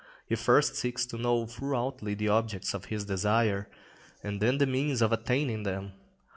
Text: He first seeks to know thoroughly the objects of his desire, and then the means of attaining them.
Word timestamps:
He 0.25 0.33
first 0.33 0.73
seeks 0.73 1.05
to 1.05 1.17
know 1.19 1.45
thoroughly 1.45 2.15
the 2.15 2.27
objects 2.27 2.73
of 2.73 2.85
his 2.85 3.05
desire, 3.05 3.69
and 4.23 4.41
then 4.41 4.57
the 4.57 4.65
means 4.65 4.99
of 5.03 5.11
attaining 5.13 5.61
them. 5.61 5.91